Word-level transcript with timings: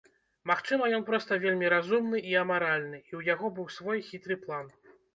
Магчыма, 0.51 0.87
ён 0.97 1.05
проста 1.09 1.37
вельмі 1.43 1.71
разумны 1.75 2.23
і 2.33 2.35
амаральны, 2.43 3.05
і 3.09 3.13
ў 3.19 3.35
яго 3.37 3.55
быў 3.59 3.73
свой 3.79 4.07
хітры 4.13 4.35
план. 4.47 4.79